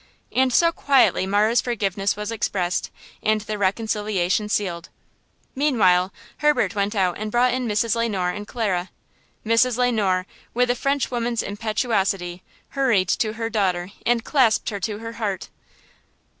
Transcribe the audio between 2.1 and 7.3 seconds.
was expressed, and the reconciliation sealed. Meanwhile Herbert went out